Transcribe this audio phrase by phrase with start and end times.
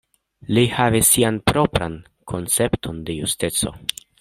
[0.57, 1.99] Li havis sian propran
[2.33, 3.77] koncepton de justeco.